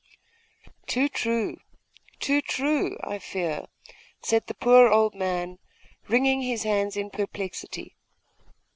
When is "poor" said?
4.55-4.87